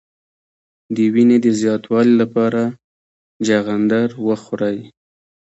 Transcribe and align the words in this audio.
د 0.95 0.97
وینې 1.13 1.37
د 1.45 1.47
زیاتوالي 1.61 2.13
لپاره 2.21 2.61
چغندر 3.45 4.07
وخورئ 4.27 4.79